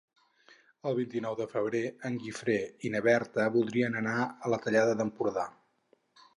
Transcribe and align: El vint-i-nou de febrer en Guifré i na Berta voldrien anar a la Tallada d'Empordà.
El 0.91 0.95
vint-i-nou 0.99 1.37
de 1.41 1.47
febrer 1.51 1.81
en 2.09 2.17
Guifré 2.25 2.57
i 2.89 2.93
na 2.95 3.03
Berta 3.11 3.47
voldrien 3.59 4.01
anar 4.03 4.19
a 4.27 4.55
la 4.55 4.63
Tallada 4.67 5.01
d'Empordà. 5.03 5.49